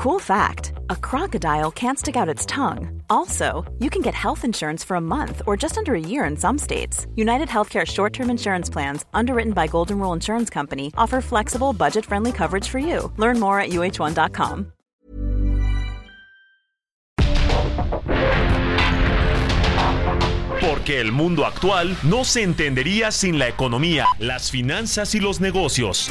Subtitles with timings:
[0.00, 3.02] Cool fact a crocodile can't stick out its tongue.
[3.10, 6.38] Also, you can get health insurance for a month or just under a year in
[6.38, 7.06] some states.
[7.16, 12.06] United Healthcare short term insurance plans, underwritten by Golden Rule Insurance Company, offer flexible, budget
[12.06, 13.12] friendly coverage for you.
[13.18, 14.72] Learn more at uh1.com.
[20.62, 26.10] Porque el mundo actual no se entendería sin la economía, las finanzas y los negocios.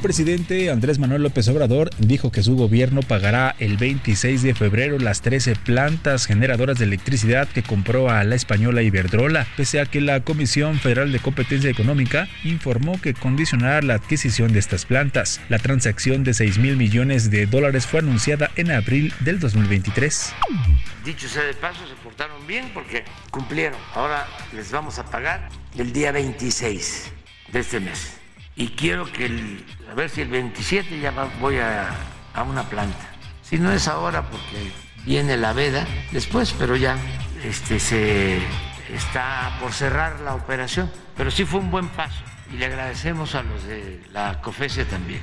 [0.00, 5.20] Presidente Andrés Manuel López Obrador dijo que su gobierno pagará el 26 de febrero las
[5.20, 10.20] 13 plantas generadoras de electricidad que compró a la española Iberdrola, pese a que la
[10.20, 15.40] Comisión Federal de Competencia Económica informó que condicionará la adquisición de estas plantas.
[15.48, 20.34] La transacción de 6 mil millones de dólares fue anunciada en abril del 2023.
[21.04, 23.78] Dicho sea de paso, se portaron bien porque cumplieron.
[23.94, 27.12] Ahora les vamos a pagar el día 26
[27.52, 28.20] de este mes
[28.60, 31.10] y quiero que el, a ver si el 27 ya
[31.40, 31.90] voy a,
[32.34, 33.10] a una planta.
[33.42, 34.72] Si no es ahora porque
[35.04, 36.96] viene la veda después, pero ya
[37.42, 38.38] este, se
[38.94, 40.90] está por cerrar la operación.
[41.16, 45.22] Pero sí fue un buen paso y le agradecemos a los de la COFESE también.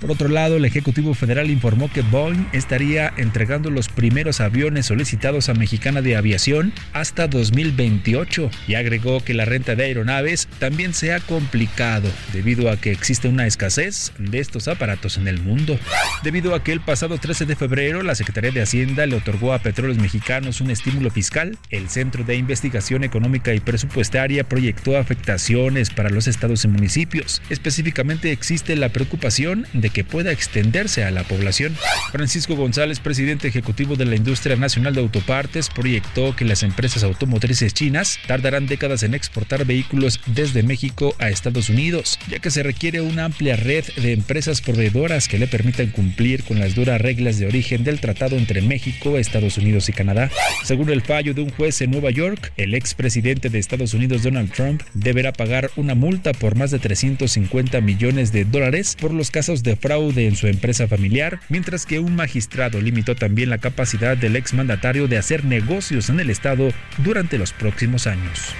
[0.00, 5.50] Por otro lado, el Ejecutivo Federal informó que Boeing estaría entregando los primeros aviones solicitados
[5.50, 11.12] a Mexicana de Aviación hasta 2028 y agregó que la renta de aeronaves también se
[11.12, 15.78] ha complicado debido a que existe una escasez de estos aparatos en el mundo.
[16.22, 19.58] Debido a que el pasado 13 de febrero la Secretaría de Hacienda le otorgó a
[19.58, 26.08] Petróleos Mexicanos un estímulo fiscal, el Centro de Investigación Económica y Presupuestaria proyectó afectaciones para
[26.08, 27.42] los estados y municipios.
[27.50, 31.76] Específicamente existe la preocupación de que pueda extenderse a la población.
[32.12, 37.74] Francisco González, presidente ejecutivo de la Industria Nacional de Autopartes, proyectó que las empresas automotrices
[37.74, 43.00] chinas tardarán décadas en exportar vehículos desde México a Estados Unidos, ya que se requiere
[43.00, 47.46] una amplia red de empresas proveedoras que le permitan cumplir con las duras reglas de
[47.46, 50.30] origen del tratado entre México, Estados Unidos y Canadá.
[50.64, 54.52] Según el fallo de un juez en Nueva York, el expresidente de Estados Unidos Donald
[54.52, 59.62] Trump deberá pagar una multa por más de 350 millones de dólares por los casos
[59.62, 64.36] de fraude en su empresa familiar, mientras que un magistrado limitó también la capacidad del
[64.36, 68.54] exmandatario de hacer negocios en el Estado durante los próximos años.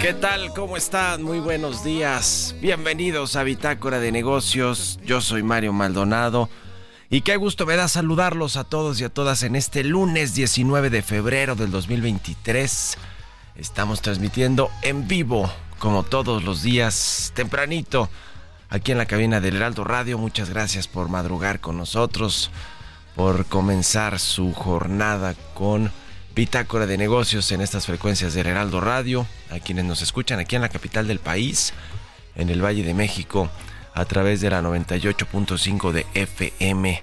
[0.00, 0.52] ¿Qué tal?
[0.54, 1.24] ¿Cómo están?
[1.24, 2.54] Muy buenos días.
[2.60, 5.00] Bienvenidos a Bitácora de Negocios.
[5.04, 6.48] Yo soy Mario Maldonado.
[7.10, 10.90] Y qué gusto me da saludarlos a todos y a todas en este lunes 19
[10.90, 12.96] de febrero del 2023.
[13.56, 18.08] Estamos transmitiendo en vivo como todos los días, tempranito,
[18.68, 20.18] aquí en la cabina del Heraldo Radio.
[20.18, 22.50] Muchas gracias por madrugar con nosotros,
[23.14, 25.92] por comenzar su jornada con
[26.34, 30.62] Bitácora de Negocios en estas frecuencias del Heraldo Radio, a quienes nos escuchan aquí en
[30.62, 31.72] la capital del país,
[32.34, 33.48] en el Valle de México,
[33.94, 37.02] a través de la 98.5 de FM.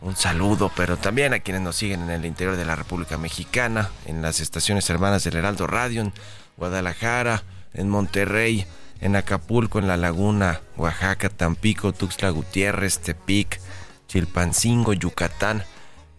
[0.00, 3.90] Un saludo, pero también a quienes nos siguen en el interior de la República Mexicana,
[4.04, 6.12] en las estaciones hermanas del Heraldo Radio, en
[6.56, 7.42] Guadalajara,
[7.76, 8.66] en Monterrey,
[9.00, 13.60] en Acapulco, en La Laguna, Oaxaca, Tampico, Tuxtla Gutiérrez, Tepic,
[14.08, 15.62] Chilpancingo, Yucatán,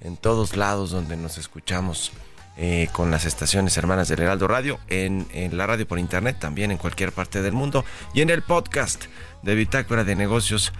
[0.01, 2.11] en todos lados donde nos escuchamos
[2.59, 6.77] eh, con las estaciones hermanas del Heraldo Radio, en, la radio por internet, también en
[6.77, 9.05] cualquier parte del mundo, y en el podcast
[9.43, 10.73] de Bitácora de Negocios,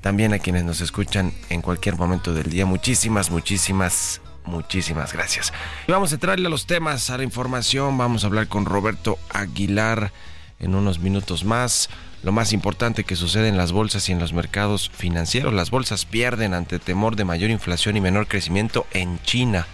[0.00, 2.66] también a quienes nos escuchan en cualquier momento del día.
[2.66, 5.52] Muchísimas, muchísimas, muchísimas gracias.
[5.88, 10.12] Vamos a entrarle a los temas, a la información, vamos a hablar con Roberto Aguilar
[10.58, 11.88] en unos minutos más.
[12.22, 15.54] Lo más importante que sucede en las bolsas y en los mercados financieros.
[15.54, 19.66] Las bolsas pierden ante temor de mayor inflación y menor crecimiento en China.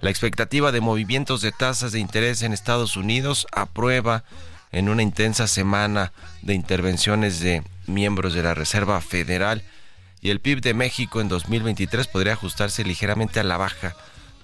[0.00, 4.22] La expectativa de movimientos de tasas de interés en Estados Unidos aprueba
[4.70, 6.12] en una intensa semana
[6.42, 9.64] de intervenciones de miembros de la Reserva Federal
[10.20, 13.94] y el PIB de México en 2023 podría ajustarse ligeramente a la baja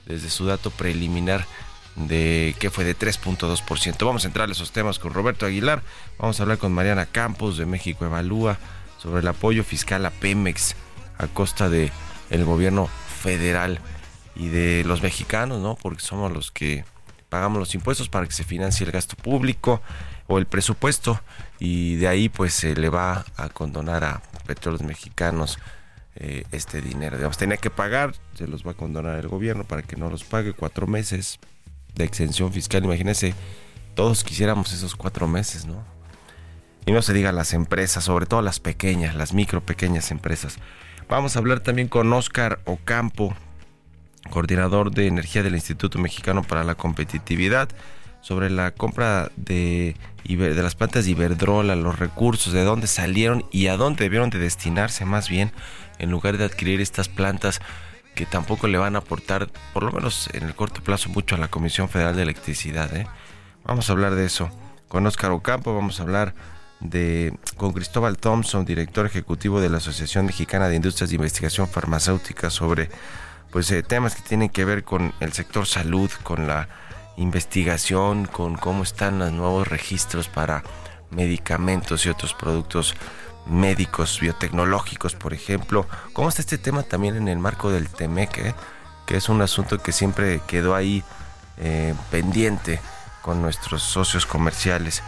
[0.06, 1.47] desde su dato preliminar
[1.97, 4.05] de que fue de 3.2%.
[4.05, 5.82] Vamos a entrar a esos temas con Roberto Aguilar,
[6.19, 8.59] vamos a hablar con Mariana Campos de México Evalúa
[8.99, 10.76] sobre el apoyo fiscal a Pemex
[11.19, 11.93] a costa de
[12.31, 12.88] el gobierno
[13.23, 13.81] federal
[14.35, 15.76] y de los mexicanos, ¿no?
[15.76, 16.85] Porque somos los que
[17.29, 19.82] pagamos los impuestos para que se financie el gasto público
[20.26, 21.21] o el presupuesto
[21.59, 25.58] y de ahí pues se le va a condonar a petróleos mexicanos
[26.17, 27.17] eh, este dinero.
[27.17, 30.25] Digamos, tenía que pagar, se los va a condonar el gobierno para que no los
[30.25, 31.38] pague cuatro meses
[31.94, 32.85] de exención fiscal.
[32.85, 33.35] Imagínense,
[33.94, 35.94] todos quisiéramos esos cuatro meses, ¿no?
[36.87, 40.58] y no se diga las empresas, sobre todo las pequeñas, las micro pequeñas empresas.
[41.08, 43.35] Vamos a hablar también con Oscar Ocampo,
[44.31, 47.69] coordinador de energía del Instituto Mexicano para la Competitividad,
[48.25, 53.67] sobre la compra de, de las plantas de Iberdrola, los recursos, de dónde salieron y
[53.67, 55.53] a dónde debieron de destinarse más bien,
[55.99, 57.61] en lugar de adquirir estas plantas
[58.15, 61.38] que tampoco le van a aportar, por lo menos en el corto plazo, mucho a
[61.38, 62.97] la Comisión Federal de Electricidad.
[62.97, 63.06] ¿eh?
[63.62, 64.50] Vamos a hablar de eso
[64.88, 66.35] con Oscar Ocampo, vamos a hablar
[66.81, 72.49] de, con Cristóbal Thompson, director ejecutivo de la Asociación Mexicana de Industrias de Investigación Farmacéutica,
[72.49, 72.88] sobre
[73.50, 76.83] pues, eh, temas que tienen que ver con el sector salud, con la
[77.16, 80.62] investigación, con cómo están los nuevos registros para
[81.11, 82.94] medicamentos y otros productos
[83.46, 85.87] médicos, biotecnológicos, por ejemplo.
[86.12, 88.55] ¿Cómo está este tema también en el marco del TEMEC, eh?
[89.06, 91.05] que es un asunto que siempre quedó ahí
[91.58, 92.81] eh, pendiente
[93.22, 95.02] con nuestros socios comerciales?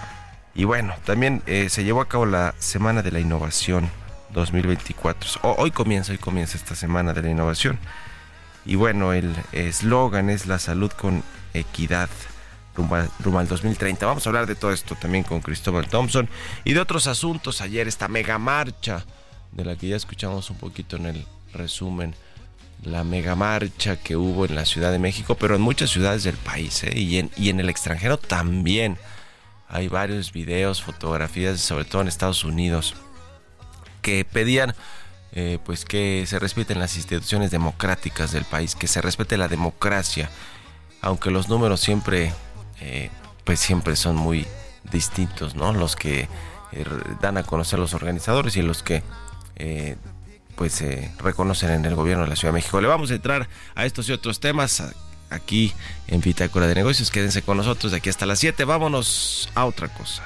[0.55, 3.91] Y bueno, también eh, se llevó a cabo la Semana de la Innovación
[4.31, 5.41] 2024.
[5.43, 7.79] hoy comienza, hoy comienza esta Semana de la Innovación.
[8.64, 11.23] Y bueno, el eslogan es la salud con
[11.58, 12.08] equidad
[12.76, 14.06] rumbo, al 2030.
[14.06, 16.29] Vamos a hablar de todo esto también con Cristóbal Thompson
[16.64, 17.61] y de otros asuntos.
[17.61, 19.05] Ayer esta mega marcha
[19.53, 22.14] de la que ya escuchamos un poquito en el resumen.
[22.82, 26.37] La mega marcha que hubo en la Ciudad de México, pero en muchas ciudades del
[26.37, 26.93] país ¿eh?
[26.94, 28.99] y, en, y en el extranjero también.
[29.69, 32.94] Hay varios videos, fotografías, sobre todo en Estados Unidos,
[34.00, 34.75] que pedían
[35.32, 40.31] eh, pues que se respeten las instituciones democráticas del país, que se respete la democracia,
[41.06, 42.32] aunque los números siempre
[42.81, 43.11] eh,
[43.44, 44.44] pues siempre son muy
[44.91, 45.73] distintos, ¿no?
[45.73, 46.29] Los que
[46.73, 46.85] eh,
[47.20, 49.05] dan a conocer los organizadores y los que
[49.55, 49.97] eh,
[50.56, 50.82] pues
[51.19, 52.81] reconocen en el gobierno de la Ciudad de México.
[52.81, 54.82] Le vamos a entrar a estos y otros temas
[55.31, 55.73] aquí
[56.08, 57.12] en Bitácora de Negocios.
[57.12, 58.64] Quédense con nosotros de aquí hasta las 7.
[58.64, 60.25] Vámonos a otra cosa.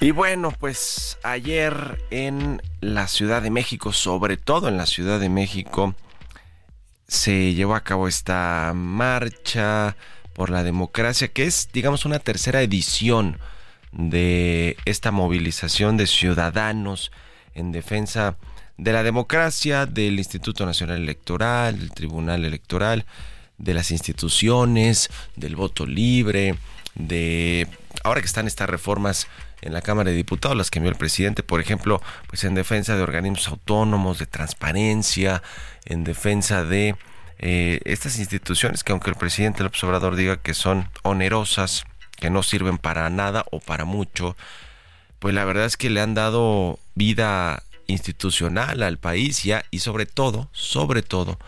[0.00, 5.28] Y bueno, pues ayer en la Ciudad de México, sobre todo en la Ciudad de
[5.28, 5.94] México,
[7.06, 9.96] se llevó a cabo esta marcha
[10.34, 13.38] por la democracia, que es, digamos, una tercera edición
[13.92, 17.12] de esta movilización de ciudadanos
[17.54, 18.36] en defensa
[18.76, 23.04] de la democracia, del Instituto Nacional Electoral, del Tribunal Electoral,
[23.58, 26.56] de las instituciones, del voto libre,
[26.94, 27.68] de
[28.04, 29.28] ahora que están estas reformas
[29.60, 32.96] en la Cámara de Diputados, las que envió el presidente, por ejemplo, pues en defensa
[32.96, 35.42] de organismos autónomos, de transparencia,
[35.84, 36.96] en defensa de
[37.38, 41.84] eh, estas instituciones que aunque el presidente López Obrador diga que son onerosas,
[42.16, 44.36] que no sirven para nada o para mucho,
[45.18, 50.06] pues la verdad es que le han dado vida institucional al país ya y sobre
[50.06, 51.38] todo, sobre todo,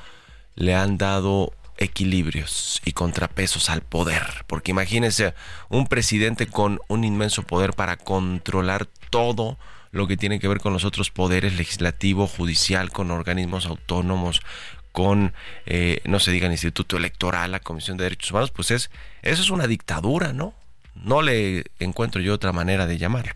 [0.55, 4.45] le han dado equilibrios y contrapesos al poder.
[4.47, 5.35] Porque imagínense
[5.69, 9.59] un presidente con un inmenso poder para controlar todo
[9.91, 14.43] lo que tiene que ver con los otros poderes legislativo, judicial, con organismos autónomos,
[14.91, 15.33] con,
[15.67, 18.91] eh, no se diga, Instituto Electoral, la Comisión de Derechos Humanos, pues es,
[19.23, 20.55] eso es una dictadura, ¿no?
[20.95, 23.33] No le encuentro yo otra manera de llamarlo.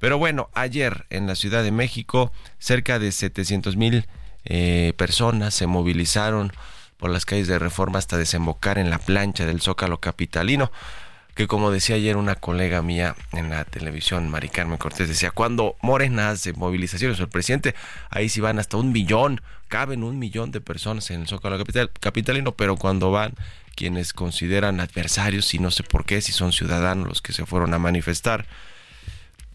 [0.00, 4.06] Pero bueno, ayer en la Ciudad de México cerca de 700 mil
[4.44, 6.52] eh, personas se movilizaron
[6.96, 10.72] por las calles de Reforma hasta desembocar en la plancha del Zócalo Capitalino
[11.34, 15.76] que como decía ayer una colega mía en la televisión, Mari Carmen Cortés, decía, cuando
[15.80, 17.74] Morena hace movilizaciones, el presidente,
[18.10, 21.90] ahí sí van hasta un millón, caben un millón de personas en el Zócalo Capital,
[21.98, 23.32] Capitalino, pero cuando van
[23.74, 27.72] quienes consideran adversarios, y no sé por qué, si son ciudadanos los que se fueron
[27.72, 28.46] a manifestar,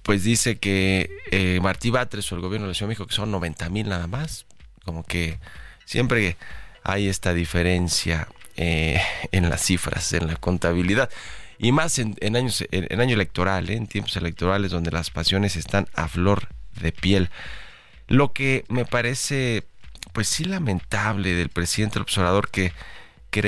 [0.05, 3.31] pues dice que eh, Martí Batres o el gobierno de la Ciudad México que son
[3.31, 4.45] 90 mil nada más.
[4.83, 5.39] Como que
[5.83, 6.37] siempre
[6.83, 11.09] hay esta diferencia eh, en las cifras, en la contabilidad.
[11.57, 13.77] Y más en, años, en, año electoral, ¿eh?
[13.77, 17.31] en tiempos electorales donde las pasiones están a flor de piel.
[18.07, 19.63] Lo que me parece,
[20.13, 22.73] pues sí, lamentable del presidente observador que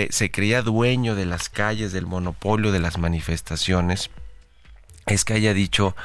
[0.10, 4.10] se creía dueño de las calles, del monopolio de las manifestaciones,
[5.06, 5.96] es que haya dicho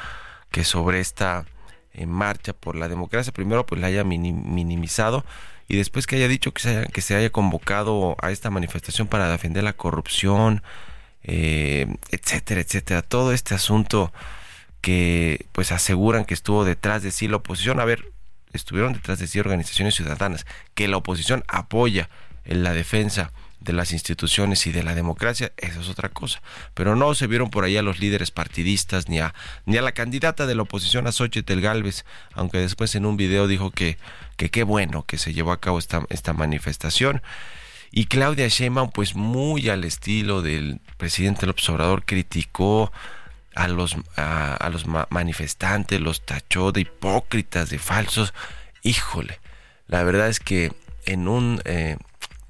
[0.53, 1.45] que sobre esta
[1.93, 5.25] eh, marcha por la democracia primero pues la haya minimizado
[5.67, 9.07] y después que haya dicho que se haya, que se haya convocado a esta manifestación
[9.07, 10.61] para defender la corrupción,
[11.23, 13.01] eh, etcétera, etcétera.
[13.01, 14.13] Todo este asunto
[14.81, 17.79] que pues aseguran que estuvo detrás de sí la oposición.
[17.79, 18.11] A ver,
[18.51, 20.45] estuvieron detrás de sí organizaciones ciudadanas,
[20.75, 22.09] que la oposición apoya
[22.45, 23.31] en la defensa
[23.63, 26.41] de las instituciones y de la democracia, eso es otra cosa.
[26.73, 29.33] Pero no se vieron por ahí a los líderes partidistas ni a,
[29.65, 33.47] ni a la candidata de la oposición a Xochitl Galvez, aunque después en un video
[33.47, 33.97] dijo que,
[34.35, 37.21] que qué bueno que se llevó a cabo esta, esta manifestación.
[37.91, 42.91] Y Claudia Sheinbaum, pues muy al estilo del presidente López Obrador, criticó
[43.55, 48.33] a los, a, los manifestantes, los tachó de hipócritas, de falsos.
[48.81, 49.39] Híjole,
[49.87, 50.71] la verdad es que
[51.05, 51.97] en un eh,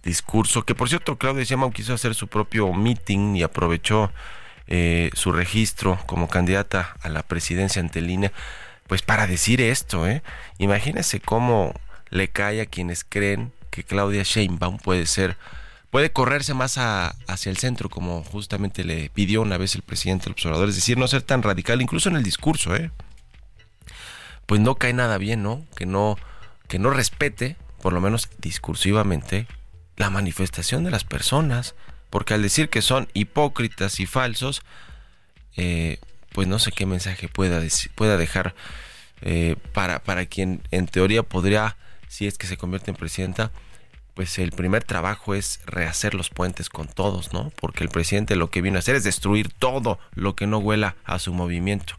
[0.04, 4.12] discurso, que por cierto Claudia Sheinbaum quiso hacer su propio meeting y aprovechó
[4.68, 8.32] eh, su registro como candidata a la presidencia ante línea,
[8.88, 10.22] pues para decir esto, ¿eh?
[10.58, 11.74] Imagínense cómo
[12.10, 15.38] le cae a quienes creen que Claudia Sheinbaum puede ser,
[15.90, 20.34] puede correrse más hacia el centro, como justamente le pidió una vez el presidente del
[20.34, 22.92] observador, es decir, no ser tan radical, incluso en el discurso, ¿eh?
[24.46, 25.66] Pues no cae nada bien, ¿no?
[25.76, 26.18] Que no,
[26.68, 29.48] que no respete, por lo menos discursivamente,
[29.98, 31.76] la manifestación de las personas,
[32.10, 34.62] porque al decir que son hipócritas y falsos,
[35.56, 36.00] eh,
[36.32, 37.62] pues no sé qué mensaje pueda,
[37.96, 38.56] pueda dejar
[39.22, 43.52] eh, para, para quien en teoría podría, si es que se convierte en presidenta,
[44.14, 47.52] pues el primer trabajo es rehacer los puentes con todos, ¿no?
[47.60, 50.96] Porque el presidente lo que vino a hacer es destruir todo lo que no huela
[51.04, 51.96] a su movimiento.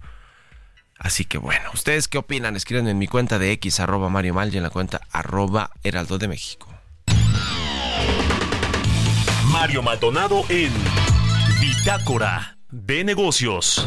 [0.99, 2.57] Así que bueno, ¿ustedes qué opinan?
[2.57, 6.29] Escriben en mi cuenta de X arroba Mario y en la cuenta arroba Heraldo de
[6.29, 6.74] México.
[9.55, 10.73] Mario Maldonado en
[11.61, 13.87] Bitácora de Negocios.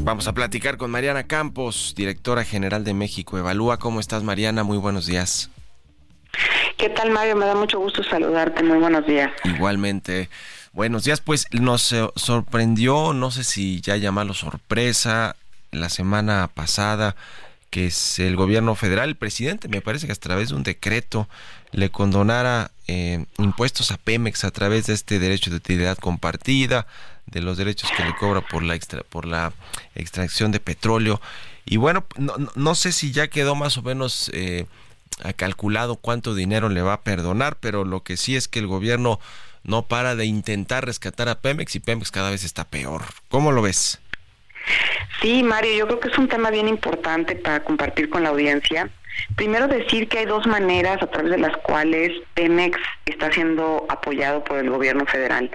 [0.00, 3.78] Vamos a platicar con Mariana Campos, directora general de México Evalúa.
[3.78, 4.64] ¿Cómo estás, Mariana?
[4.64, 5.50] Muy buenos días.
[6.76, 7.36] ¿Qué tal, Mario?
[7.36, 8.62] Me da mucho gusto saludarte.
[8.62, 9.32] Muy buenos días.
[9.44, 10.28] Igualmente.
[10.74, 15.36] Buenos días, pues nos eh, sorprendió, no sé si ya llamarlo sorpresa,
[15.70, 17.16] la semana pasada
[17.70, 21.28] que es el gobierno federal, el presidente, me parece que a través de un decreto
[21.72, 26.86] le condonara eh, impuestos a Pemex a través de este derecho de utilidad compartida,
[27.26, 29.52] de los derechos que le cobra por la extra, por la
[29.94, 31.20] extracción de petróleo.
[31.64, 34.66] Y bueno, no, no sé si ya quedó más o menos eh,
[35.36, 39.20] calculado cuánto dinero le va a perdonar, pero lo que sí es que el gobierno
[39.62, 43.02] no para de intentar rescatar a Pemex y Pemex cada vez está peor.
[43.28, 44.00] ¿Cómo lo ves?
[45.20, 48.90] Sí, Mario, yo creo que es un tema bien importante para compartir con la audiencia.
[49.36, 54.42] Primero decir que hay dos maneras a través de las cuales Pemex está siendo apoyado
[54.44, 55.50] por el gobierno federal.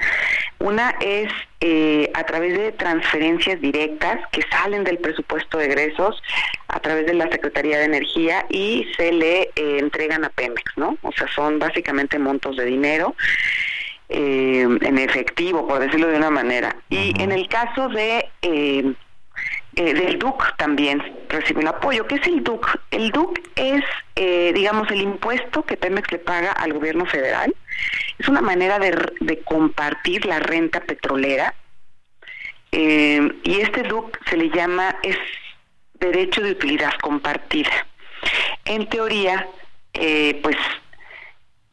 [0.59, 1.31] Una es
[1.61, 6.21] eh, a través de transferencias directas que salen del presupuesto de egresos
[6.67, 10.97] a través de la Secretaría de Energía y se le eh, entregan a Pemex, ¿no?
[11.01, 13.15] O sea, son básicamente montos de dinero.
[14.07, 16.75] Eh, en efectivo, por decirlo de una manera.
[16.89, 18.93] Y en el caso de eh,
[19.83, 22.07] del DUC también recibe un apoyo.
[22.07, 22.79] ¿Qué es el DUC?
[22.91, 23.83] El DUC es,
[24.15, 27.53] eh, digamos, el impuesto que Pemex le paga al gobierno federal.
[28.17, 31.53] Es una manera de, compartir la renta petrolera.
[32.71, 35.17] Eh, y este DUC se le llama, es
[35.99, 37.71] derecho de utilidad compartida.
[38.63, 39.47] En teoría,
[39.93, 40.57] pues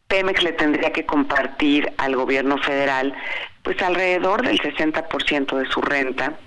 [0.09, 3.15] Pemex le tendría que compartir al gobierno federal
[3.63, 6.39] pues alrededor del 60% de su renta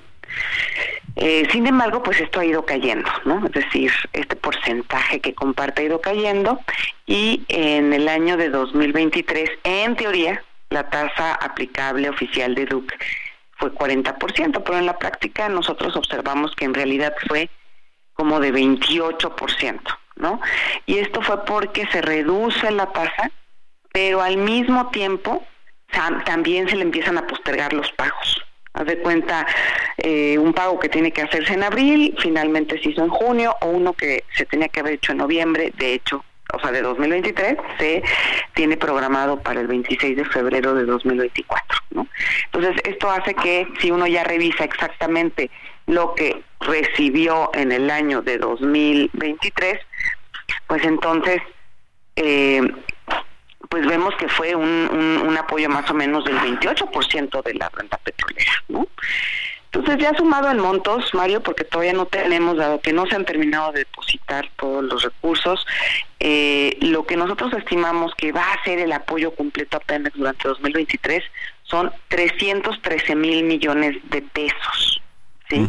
[1.15, 3.45] eh, sin embargo, pues esto ha ido cayendo, ¿no?
[3.45, 6.59] Es decir, este porcentaje que comparte ha ido cayendo
[7.05, 12.91] y en el año de 2023, en teoría, la tasa aplicable oficial de DUC
[13.57, 17.49] fue 40%, pero en la práctica nosotros observamos que en realidad fue
[18.13, 19.79] como de 28%,
[20.17, 20.41] ¿no?
[20.85, 23.31] Y esto fue porque se reduce la tasa,
[23.93, 25.45] pero al mismo tiempo
[26.25, 28.43] también se le empiezan a postergar los pagos.
[28.73, 29.47] Haz de cuenta
[29.97, 33.67] eh, un pago que tiene que hacerse en abril, finalmente se hizo en junio, o
[33.67, 36.23] uno que se tenía que haber hecho en noviembre, de hecho,
[36.53, 38.03] o sea, de 2023, se
[38.53, 42.07] tiene programado para el 26 de febrero de 2024, ¿no?
[42.45, 45.49] Entonces, esto hace que si uno ya revisa exactamente
[45.87, 49.79] lo que recibió en el año de 2023,
[50.67, 51.41] pues entonces
[52.15, 52.61] eh,
[53.69, 57.97] pues vemos que fue un, un, apoyo más o menos del 28% de la renta
[57.97, 58.87] petrolera, ¿no?
[59.75, 63.25] Entonces ya sumado en montos, Mario, porque todavía no tenemos, dado que no se han
[63.25, 65.67] terminado de depositar todos los recursos,
[66.21, 70.47] eh, lo que nosotros estimamos que va a ser el apoyo completo a Pemex durante
[70.47, 71.21] 2023
[71.63, 75.01] son 313 mil millones de pesos,
[75.49, 75.67] ¿sí?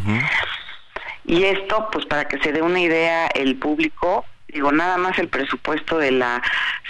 [1.25, 5.27] Y esto, pues para que se dé una idea el público, digo, nada más el
[5.27, 6.41] presupuesto de la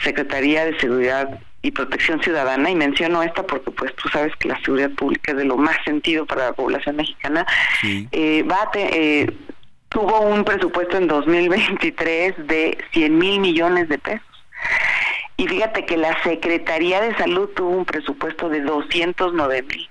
[0.04, 4.60] Secretaría de Seguridad y Protección Ciudadana, y menciono esto porque pues tú sabes que la
[4.62, 7.46] seguridad pública es de lo más sentido para la población mexicana,
[7.84, 9.28] eh, va a eh,
[9.90, 14.26] tuvo un presupuesto en 2023 de 100 mil millones de pesos.
[15.36, 19.90] Y fíjate que la Secretaría de Salud tuvo un presupuesto de 209 mil.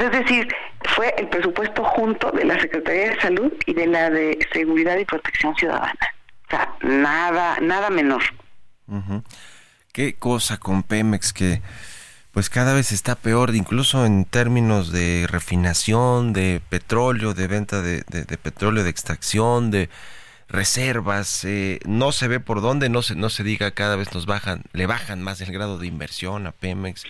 [0.00, 0.48] es decir,
[0.96, 5.04] fue el presupuesto junto de la Secretaría de Salud y de la de Seguridad y
[5.04, 6.14] Protección Ciudadana.
[6.46, 8.22] O sea, nada, nada menor.
[9.98, 11.60] Qué cosa con Pemex que
[12.30, 18.04] pues cada vez está peor, incluso en términos de refinación, de petróleo, de venta de,
[18.40, 19.90] petróleo, de extracción, de
[20.48, 24.24] reservas, eh, no se ve por dónde, no se, no se diga, cada vez nos
[24.24, 27.02] bajan, le bajan más el grado de inversión a Pemex,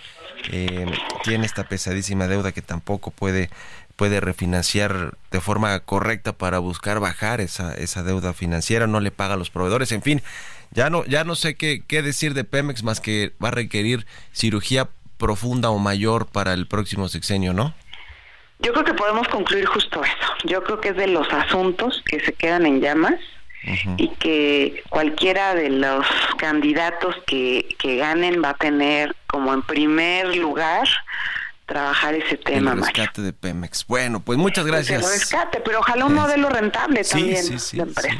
[0.50, 0.86] eh,
[1.24, 3.50] tiene esta pesadísima deuda que tampoco puede
[3.96, 9.34] puede refinanciar de forma correcta para buscar bajar esa, esa deuda financiera, no le paga
[9.34, 10.22] a los proveedores, en fin,
[10.72, 14.06] ya no, ya no sé qué, qué decir de Pemex más que va a requerir
[14.32, 17.74] cirugía profunda o mayor para el próximo sexenio, ¿no?
[18.60, 20.34] Yo creo que podemos concluir justo eso.
[20.44, 23.14] Yo creo que es de los asuntos que se quedan en llamas
[23.96, 26.06] y que cualquiera de los
[26.38, 30.88] candidatos que, que ganen va a tener como en primer lugar
[31.68, 32.72] trabajar ese tema.
[32.72, 33.86] El rescate de Pemex.
[33.86, 35.04] Bueno, pues muchas gracias.
[35.04, 38.16] el rescate, pero ojalá un modelo rentable también sí, sí, empresa.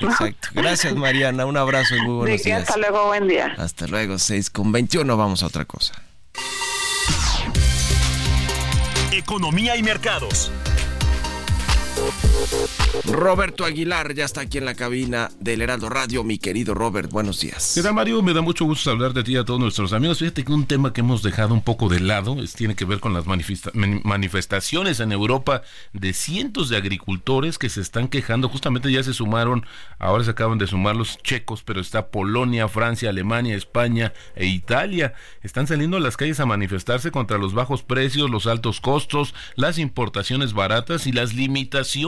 [0.00, 0.48] exacto.
[0.52, 1.46] Gracias, Mariana.
[1.46, 2.62] Un abrazo y muy buenos días.
[2.62, 3.54] Hasta luego, buen día.
[3.58, 5.16] Hasta luego, 6 con 21.
[5.16, 5.94] Vamos a otra cosa.
[9.10, 10.52] Economía y mercados.
[13.04, 16.24] Roberto Aguilar ya está aquí en la cabina del Heraldo Radio.
[16.24, 17.72] Mi querido Robert, buenos días.
[17.74, 18.22] ¿Qué tal, Mario?
[18.22, 20.18] Me da mucho gusto hablar de ti a todos nuestros amigos.
[20.18, 23.00] Fíjate que un tema que hemos dejado un poco de lado es, tiene que ver
[23.00, 25.62] con las manifestaciones en Europa
[25.92, 28.48] de cientos de agricultores que se están quejando.
[28.48, 29.66] Justamente ya se sumaron,
[29.98, 35.14] ahora se acaban de sumar los checos, pero está Polonia, Francia, Alemania, España e Italia.
[35.42, 39.78] Están saliendo a las calles a manifestarse contra los bajos precios, los altos costos, las
[39.78, 41.99] importaciones baratas y las limitaciones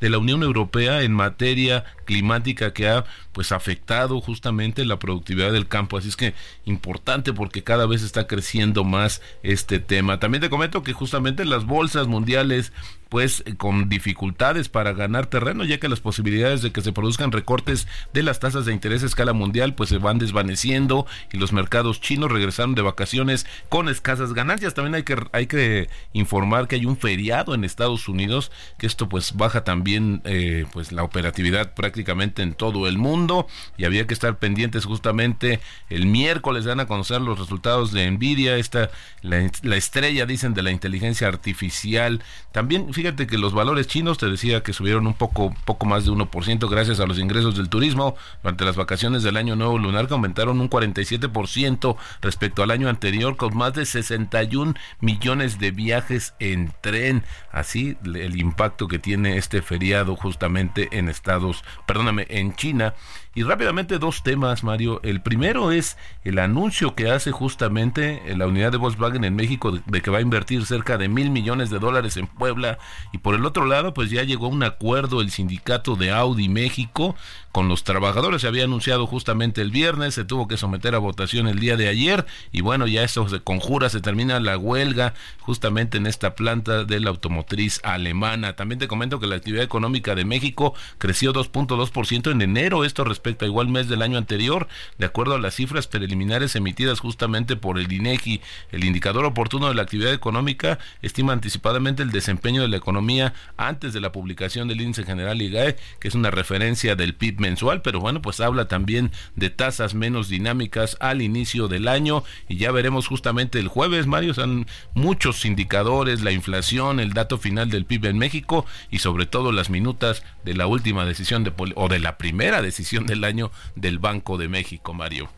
[0.00, 5.68] de la Unión Europea en materia climática que ha pues afectado justamente la productividad del
[5.68, 5.96] campo.
[5.96, 6.34] Así es que
[6.64, 10.20] importante porque cada vez está creciendo más este tema.
[10.20, 12.72] También te comento que justamente las bolsas mundiales
[13.12, 17.86] pues con dificultades para ganar terreno, ya que las posibilidades de que se produzcan recortes
[18.14, 22.00] de las tasas de interés a escala mundial pues se van desvaneciendo y los mercados
[22.00, 24.72] chinos regresaron de vacaciones con escasas ganancias.
[24.72, 29.10] También hay que hay que informar que hay un feriado en Estados Unidos, que esto
[29.10, 33.46] pues baja también eh, pues la operatividad prácticamente en todo el mundo
[33.76, 38.56] y había que estar pendientes justamente el miércoles van a conocer los resultados de Nvidia,
[38.56, 38.88] esta
[39.20, 42.22] la, la estrella dicen de la inteligencia artificial.
[42.52, 46.12] También fíjate que los valores chinos, te decía que subieron un poco, poco más de
[46.12, 50.14] 1% gracias a los ingresos del turismo durante las vacaciones del año nuevo lunar que
[50.14, 56.72] aumentaron un 47% respecto al año anterior con más de 61 millones de viajes en
[56.80, 57.24] tren.
[57.50, 62.94] Así el impacto que tiene este feriado justamente en Estados, perdóname, en China
[63.34, 65.00] y rápidamente dos temas, Mario.
[65.02, 70.02] El primero es el anuncio que hace justamente la unidad de Volkswagen en México de,
[70.02, 72.76] que va a invertir cerca de mil millones de dólares en Puebla.
[73.10, 76.50] Y por el otro lado, pues ya llegó a un acuerdo el sindicato de Audi
[76.50, 77.16] México
[77.52, 78.42] con los trabajadores.
[78.42, 81.88] Se había anunciado justamente el viernes, se tuvo que someter a votación el día de
[81.88, 82.26] ayer.
[82.52, 87.00] Y bueno, ya eso se conjura, se termina la huelga justamente en esta planta de
[87.00, 88.56] la automotriz alemana.
[88.56, 92.84] También te comento que la actividad económica de México creció 2.2% en enero.
[92.84, 97.00] Esto respecto a igual mes del año anterior, de acuerdo a las cifras preliminares emitidas
[97.00, 98.40] justamente por el INEGI.
[98.70, 103.92] El indicador oportuno de la actividad económica estima anticipadamente el desempeño de la economía antes
[103.92, 108.00] de la publicación del índice general IGAE, que es una referencia del PIB mensual, pero
[108.00, 113.06] bueno, pues habla también de tasas menos dinámicas al inicio del año y ya veremos
[113.06, 118.18] justamente el jueves, Mario, son muchos indicadores, la inflación, el dato final del PIB en
[118.18, 122.62] México y sobre todo las minutas de la última decisión de o de la primera
[122.62, 125.28] decisión de el año del Banco de México, Mario.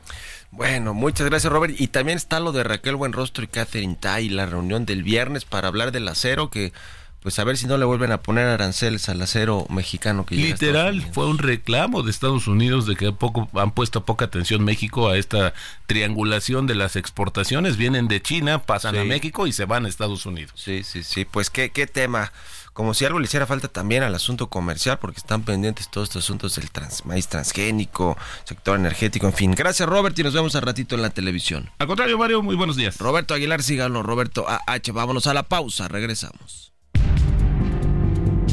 [0.51, 1.75] Bueno, muchas gracias Robert.
[1.79, 5.69] Y también está lo de Raquel Buenrostro y Catherine Tai, la reunión del viernes para
[5.69, 6.73] hablar del acero que
[7.25, 11.01] pues a ver si no le vuelven a poner aranceles al acero mexicano que literal
[11.01, 15.17] fue un reclamo de Estados Unidos de que poco han puesto poca atención México a
[15.17, 15.55] esta
[15.87, 17.79] triangulación de las exportaciones.
[17.79, 20.53] Vienen de China pasan a México y se van a Estados Unidos.
[20.55, 21.25] Sí sí sí.
[21.25, 22.31] Pues qué qué tema
[22.75, 26.25] como si algo le hiciera falta también al asunto comercial, porque están pendientes todos estos
[26.25, 29.53] asuntos del trans, maíz transgénico, sector energético, en fin.
[29.53, 31.71] Gracias, Robert, y nos vemos al ratito en la televisión.
[31.79, 32.99] Al contrario, Mario, muy buenos días.
[32.99, 34.93] Roberto Aguilar, síganlo, Roberto AH.
[34.93, 36.73] Vámonos a la pausa, regresamos.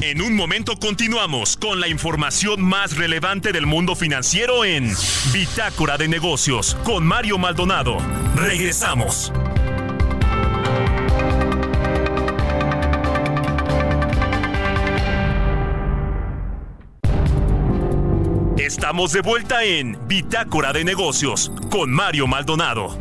[0.02, 4.92] En un momento continuamos con la información más relevante del mundo financiero en
[5.32, 7.98] Bitácora de Negocios con Mario Maldonado.
[8.36, 9.32] Regresamos.
[18.72, 22.98] Estamos de vuelta en Bitácora de Negocios con Mario Maldonado.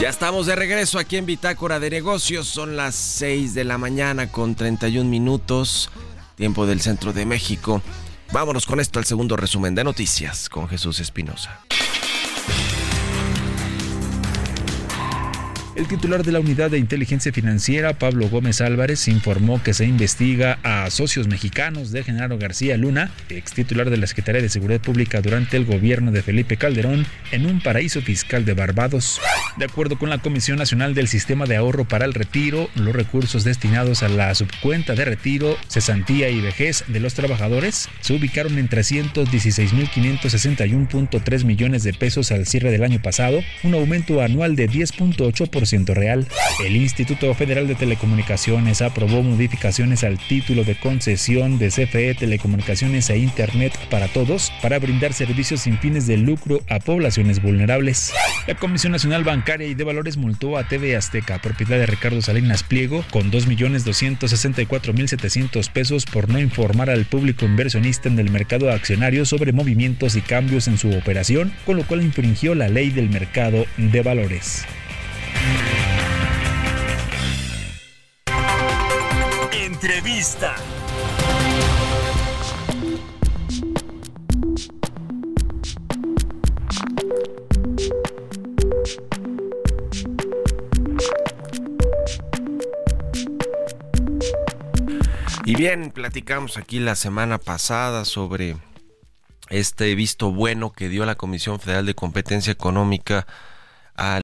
[0.00, 2.48] Ya estamos de regreso aquí en Bitácora de Negocios.
[2.48, 5.90] Son las 6 de la mañana con 31 minutos,
[6.34, 7.82] tiempo del centro de México.
[8.32, 11.60] Vámonos con esto al segundo resumen de noticias con Jesús Espinosa.
[15.76, 20.60] El titular de la Unidad de Inteligencia Financiera, Pablo Gómez Álvarez, informó que se investiga
[20.62, 25.20] a socios mexicanos de Genaro García Luna, ex titular de la Secretaría de Seguridad Pública
[25.20, 29.20] durante el gobierno de Felipe Calderón, en un paraíso fiscal de Barbados.
[29.56, 33.42] De acuerdo con la Comisión Nacional del Sistema de Ahorro para el Retiro, los recursos
[33.42, 38.68] destinados a la subcuenta de retiro, cesantía y vejez de los trabajadores se ubicaron en
[38.68, 45.63] 316.561.3 millones de pesos al cierre del año pasado, un aumento anual de 10.8%
[46.64, 53.18] El Instituto Federal de Telecomunicaciones aprobó modificaciones al título de concesión de CFE Telecomunicaciones e
[53.18, 58.12] Internet para todos para brindar servicios sin fines de lucro a poblaciones vulnerables.
[58.46, 62.62] La Comisión Nacional Bancaria y de Valores multó a TV Azteca, propiedad de Ricardo Salinas
[62.62, 69.52] Pliego, con 2.264.700 pesos por no informar al público inversionista en el mercado accionario sobre
[69.52, 74.02] movimientos y cambios en su operación, con lo cual infringió la ley del mercado de
[74.02, 74.64] valores.
[79.52, 80.54] Entrevista.
[95.46, 98.56] Y bien, platicamos aquí la semana pasada sobre
[99.50, 103.26] este visto bueno que dio la Comisión Federal de Competencia Económica
[103.94, 104.23] al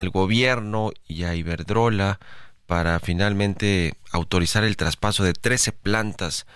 [0.00, 2.20] El gobierno y a Iberdrola
[2.66, 6.46] para finalmente autorizar el traspaso de 13 plantas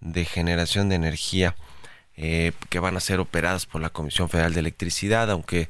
[0.00, 1.56] de generación de energía
[2.16, 5.68] eh, que van a ser operadas por la Comisión Federal de Electricidad, aunque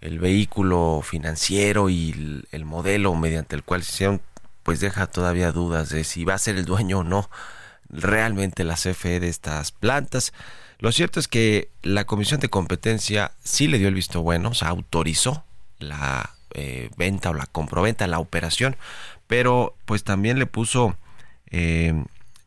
[0.00, 4.22] el vehículo financiero y el, el modelo mediante el cual se hicieron,
[4.62, 7.28] pues deja todavía dudas de si va a ser el dueño o no
[7.90, 10.32] realmente la CFE de estas plantas.
[10.78, 14.54] Lo cierto es que la Comisión de Competencia sí le dio el visto bueno, o
[14.54, 15.44] sea, autorizó
[15.78, 18.76] la eh, venta o la compraventa, la operación,
[19.26, 20.96] pero pues también le puso
[21.50, 22.04] eh,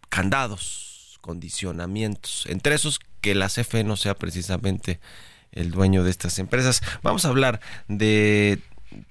[0.10, 5.00] candados, condicionamientos, entre esos que la CFE no sea precisamente
[5.52, 6.82] el dueño de estas empresas.
[7.02, 8.60] Vamos a hablar de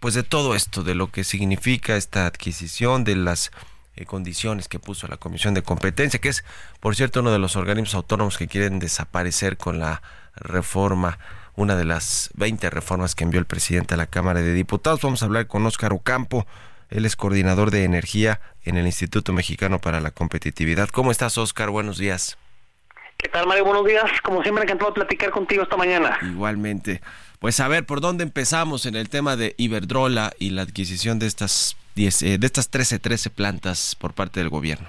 [0.01, 3.51] pues de todo esto, de lo que significa esta adquisición, de las
[3.97, 6.45] eh, condiciones que puso la Comisión de Competencia, que es,
[6.81, 10.03] por cierto, uno de los organismos autónomos que quieren desaparecer con la
[10.35, 11.19] reforma
[11.55, 15.03] una de las 20 reformas que envió el presidente a la Cámara de Diputados.
[15.03, 16.47] Vamos a hablar con Óscar Ocampo,
[16.93, 20.89] él es coordinador de energía en el Instituto Mexicano para la Competitividad.
[20.91, 21.71] ¿Cómo estás, Óscar?
[21.71, 22.37] Buenos días.
[23.17, 23.65] ¿Qué tal, Mario?
[23.65, 24.05] Buenos días.
[24.23, 26.19] Como siempre, encantado de platicar contigo esta mañana.
[26.23, 27.01] Igualmente.
[27.39, 31.27] Pues a ver, ¿por dónde empezamos en el tema de Iberdrola y la adquisición de
[31.27, 34.89] estas 10, eh, de estas 13, 13 plantas por parte del gobierno?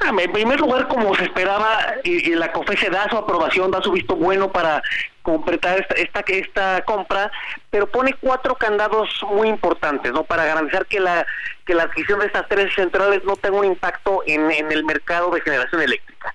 [0.00, 3.82] Ah, en primer lugar, como se esperaba, y, y la COFESE da su aprobación, da
[3.82, 4.82] su visto bueno para
[5.22, 7.30] completar esta, esta, esta compra,
[7.70, 10.24] pero pone cuatro candados muy importantes, ¿no?
[10.24, 11.24] Para garantizar que la
[11.64, 15.30] que la adquisición de estas tres centrales no tenga un impacto en, en el mercado
[15.30, 16.32] de generación eléctrica.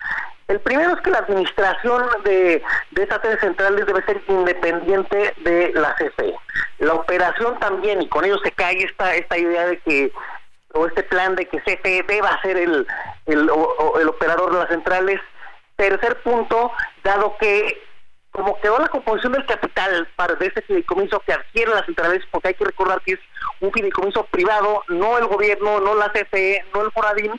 [0.48, 5.74] El primero es que la administración de, de estas tres centrales debe ser independiente de
[5.74, 6.34] la CFE.
[6.80, 10.14] La operación también, y con ello se cae esta, esta idea de que
[10.74, 12.88] o este plan de que CFE deba ser el,
[13.26, 15.20] el, o, el operador de las centrales.
[15.76, 16.72] Tercer punto,
[17.04, 17.82] dado que
[18.32, 22.50] como quedó la composición del capital para de este fideicomiso que adquiere las centrales, porque
[22.50, 23.20] hay que recordar que es
[23.62, 27.32] un fideicomiso privado, no el gobierno, no la CFE, no el Foradín,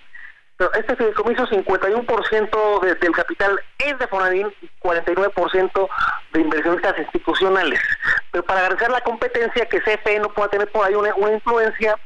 [0.57, 5.89] pero este fideicomiso 51% de, del capital es de Foradín y 49%
[6.33, 7.81] de inversionistas institucionales.
[8.33, 11.97] Pero para garantizar la competencia, que CFE no pueda tener por ahí una, una influencia,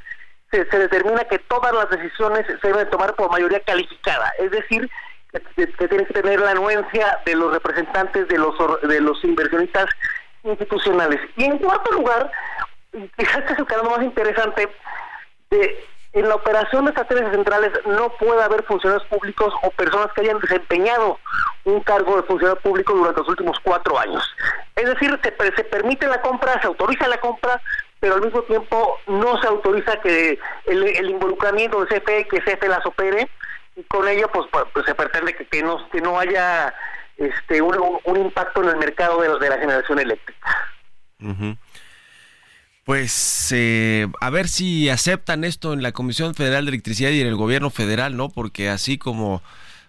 [0.53, 4.88] se, determina que todas las decisiones se deben tomar por mayoría calificada, es decir,
[5.33, 9.87] que, que tiene que tener la anuencia de los representantes de los de los inversionistas
[10.45, 11.21] institucionales.
[11.37, 12.31] Y en cuarto lugar,
[13.17, 14.69] quizás este es el caso más interesante,
[15.51, 20.12] de en la operación de estas tres centrales no puede haber funcionarios públicos o personas
[20.12, 21.19] que hayan desempeñado
[21.65, 24.23] un cargo de funcionario público durante los últimos cuatro años.
[24.77, 27.61] Es decir, se permite la compra, se autoriza la compra,
[28.03, 30.37] pero al mismo tiempo no se autoriza que
[30.67, 33.29] el, involucramiento de CFE, que CFE las opere,
[33.77, 36.75] y con ello pues, pues, pues se pretende que, que, no, que no haya
[37.17, 37.77] este un,
[38.17, 40.49] impacto en el mercado de, de la generación eléctrica.
[42.83, 47.29] Pues eh, a ver si aceptan esto en la Comisión Federal de Electricidad y en
[47.29, 48.31] el gobierno federal, ¿no?
[48.31, 49.45] Porque así como,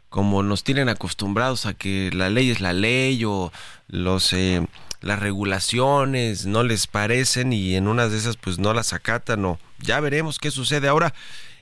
[0.10, 3.52] como nos tienen acostumbrados a que la ley es la ley o
[3.88, 4.67] los eh,
[5.03, 9.59] las regulaciones no les parecen y en unas de esas pues no las acatan o
[9.79, 10.87] ya veremos qué sucede.
[10.87, 11.13] Ahora,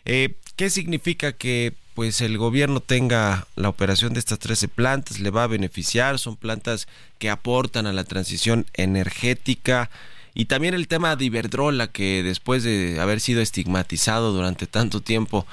[0.06, 5.20] eh, ¿qué significa que pues el gobierno tenga la operación de estas 13 plantas?
[5.20, 6.20] ¿Le va a beneficiar?
[6.20, 9.90] Son plantas que aportan a la transición energética.
[10.34, 15.46] Y también el tema de Iberdrola, que después de haber sido estigmatizado durante tanto tiempo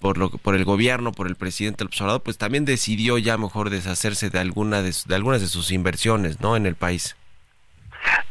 [0.00, 3.70] por, lo, por el gobierno, por el presidente del observador, pues también decidió ya mejor
[3.70, 6.56] deshacerse de, alguna de, algunas de sus inversiones ¿no?
[6.56, 7.16] en el país.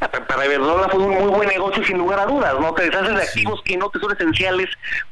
[0.00, 2.72] Ah, para Iberdrola fue un muy buen negocio sin lugar a dudas, ¿no?
[2.74, 4.68] Te deshaces de activos que no te son esenciales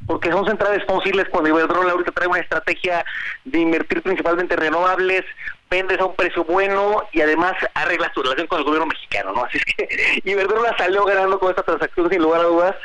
[0.07, 3.05] porque son centrales fósiles cuando Iberdrola ahorita trae una estrategia
[3.43, 5.23] de invertir principalmente en renovables,
[5.69, 9.45] vendes a un precio bueno y además arreglas tu relación con el gobierno mexicano, ¿no?
[9.45, 12.75] Así es que Iberdrola salió ganando con esta transacción sin lugar a dudas.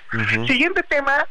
[0.46, 1.26] Siguiente tema,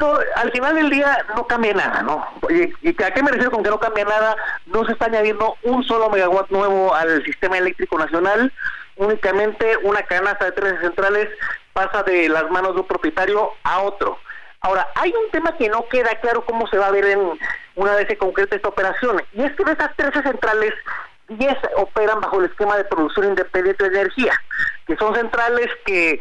[0.00, 2.26] no, al final del día no cambia nada, ¿no?
[2.50, 4.36] ¿Y a qué me refiero con que no cambia nada?
[4.66, 8.52] No se está añadiendo un solo megawatt nuevo al sistema eléctrico nacional,
[8.96, 11.28] únicamente una canasta de tres centrales
[11.72, 14.18] pasa de las manos de un propietario a otro.
[14.60, 17.38] Ahora, hay un tema que no queda claro cómo se va a ver en
[17.74, 20.72] una vez se concreta esta operación, y es que de esas 13 centrales,
[21.28, 24.38] 10 operan bajo el esquema de producción independiente de energía,
[24.86, 26.20] que son centrales que,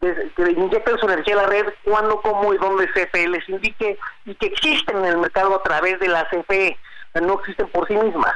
[0.00, 4.34] que inyectan su energía a la red cuando, cómo y dónde CFE les indique, y
[4.34, 6.76] que existen en el mercado a través de la CFE,
[7.20, 8.34] no existen por sí mismas.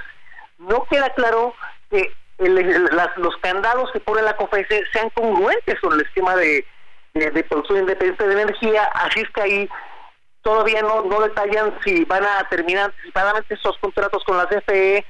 [0.59, 1.55] No queda claro
[1.91, 6.65] que los candados que pone la COFESE sean congruentes con el esquema de
[7.15, 9.69] de, producción independiente de energía, así es que ahí
[10.43, 15.05] todavía no, no detallan si van a terminar anticipadamente esos contratos con la CFE,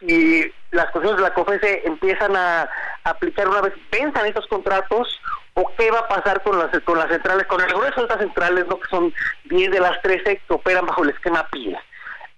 [0.00, 2.70] si las cuestiones de la COFESE empiezan a,
[3.04, 5.20] aplicar una vez pensan esos contratos
[5.58, 8.20] o qué va a pasar con las con las centrales, con el grueso de estas
[8.20, 8.78] centrales, ¿no?
[8.78, 9.12] que son
[9.46, 11.82] 10 de las 13 que operan bajo el esquema PIA.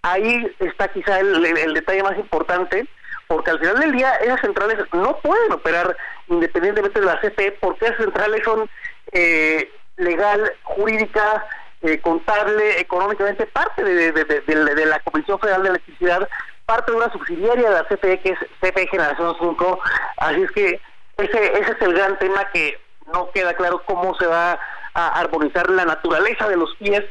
[0.03, 2.87] Ahí está quizá el, el detalle más importante,
[3.27, 5.95] porque al final del día esas centrales no pueden operar
[6.29, 8.71] independientemente de la CFE, porque esas centrales son
[9.13, 11.47] eh, legal, jurídica,
[11.83, 16.27] eh, contable, económicamente parte de, la Comisión Federal de Electricidad,
[16.65, 19.81] parte de una subsidiaria de la CFE que es CFE Generación 5,
[20.17, 20.81] así es que
[21.19, 22.79] ese, ese es el gran tema que
[23.13, 24.59] no queda claro cómo se va
[24.95, 27.05] a armonizar la naturaleza de los pies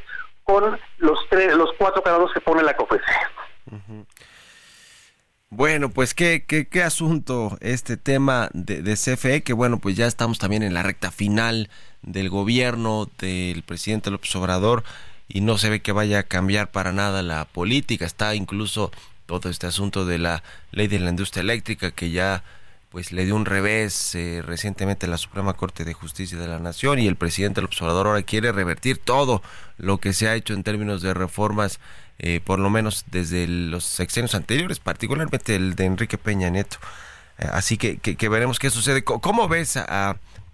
[0.43, 3.03] con los tres, los cuatro canales que pone la COFESE.
[5.51, 10.05] Bueno, pues qué, qué, qué asunto este tema de, de, CFE, que bueno, pues ya
[10.05, 11.69] estamos también en la recta final
[12.01, 14.83] del gobierno del presidente López Obrador
[15.27, 18.05] y no se ve que vaya a cambiar para nada la política.
[18.05, 18.91] Está incluso
[19.25, 22.43] todo este asunto de la ley de la industria eléctrica que ya
[22.89, 26.99] pues le dio un revés eh, recientemente la Suprema Corte de Justicia de la Nación
[26.99, 29.41] y el presidente López Obrador ahora quiere revertir todo
[29.77, 31.79] lo que se ha hecho en términos de reformas,
[32.17, 36.77] eh, por lo menos desde los sexenios anteriores, particularmente el de Enrique Peña Nieto.
[37.37, 39.03] Eh, así que, que, veremos qué sucede.
[39.03, 39.77] ¿Cómo ves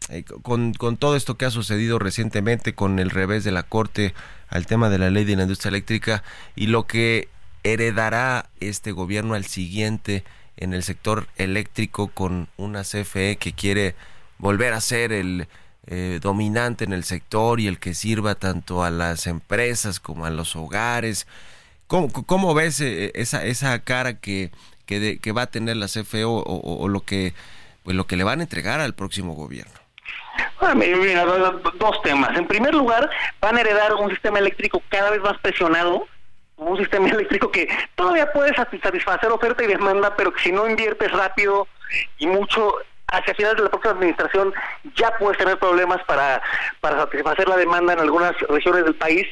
[0.10, 4.14] eh, con, con, todo esto que ha sucedido recientemente con el revés de la Corte
[4.50, 6.24] al tema de la ley de la industria eléctrica
[6.56, 7.30] y lo que
[7.64, 10.24] heredará este gobierno al siguiente
[10.58, 13.96] en el sector eléctrico con una CFE que quiere
[14.38, 15.48] volver a ser el
[15.88, 20.32] eh, dominante en el sector y el que sirva tanto a las empresas como a
[20.32, 21.28] los hogares.
[21.88, 24.52] ¿Cómo, cómo ves eh, esa, esa cara que,
[24.88, 27.34] que, que va a tener la CFE o, o, lo que
[27.84, 29.74] pues lo que le van a entregar al próximo gobierno?
[31.78, 32.36] dos temas.
[32.36, 33.08] En primer lugar,
[33.40, 36.08] van a heredar un sistema eléctrico cada vez más presionado,
[36.58, 41.12] un sistema eléctrico que todavía puede satisfacer oferta y demanda, pero que si no inviertes
[41.12, 41.68] rápido
[42.18, 42.76] y mucho,
[43.08, 44.54] hacia finales de la próxima administración
[44.96, 46.42] ya puedes tener problemas para,
[46.82, 49.28] para satisfacer la demanda en algunas regiones del país.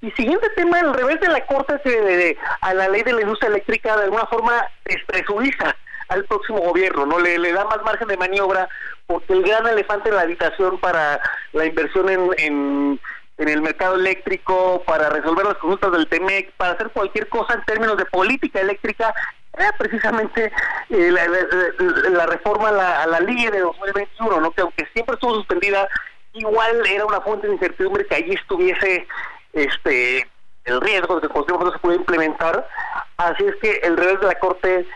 [0.00, 3.48] Y siguiente tema, al revés de la Corte de, a la ley de la industria
[3.48, 5.76] eléctrica, de alguna forma despresuriza
[6.08, 8.68] al próximo gobierno, no le, le da más margen de maniobra
[9.06, 11.20] porque el gran elefante en la habitación para
[11.52, 13.00] la inversión en, en,
[13.46, 17.96] el mercado eléctrico, para resolver las consultas del TEMEC, para hacer cualquier cosa en términos
[17.96, 19.14] de política eléctrica,
[19.56, 20.52] era precisamente
[20.90, 24.50] eh, la, reforma a la, a la ley de 2021, ¿no?
[24.50, 25.88] que aunque siempre estuvo suspendida,
[26.32, 29.06] igual era una fuente de incertidumbre que allí estuviese
[29.52, 30.26] este
[30.64, 32.68] el riesgo de que cualquier momento se pueda implementar.
[33.16, 34.86] Así es que el revés de la Corte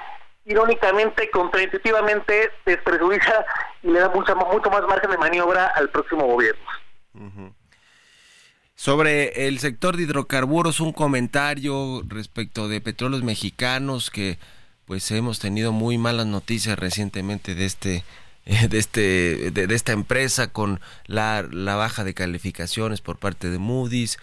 [0.44, 3.44] irónicamente, contraintuitivamente, despresuriza
[3.82, 6.64] y le da mucha, mucho más margen de maniobra al próximo gobierno.
[8.82, 14.40] Sobre el sector de hidrocarburos, un comentario respecto de petróleos mexicanos que
[14.86, 18.04] pues hemos tenido muy malas noticias recientemente de este
[18.44, 24.18] de este de, esta empresa con la, la, baja de calificaciones por parte de Moody's